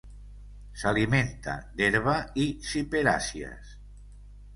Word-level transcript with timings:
S'alimenta 0.83 1.53
d'herba 1.81 2.15
i 2.45 2.47
ciperàcies. 2.71 3.75